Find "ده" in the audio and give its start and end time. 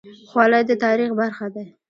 1.53-1.63